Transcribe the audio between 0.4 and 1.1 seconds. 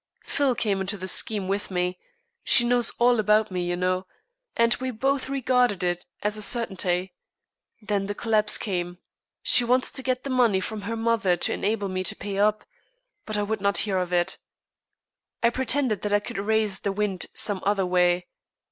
came into the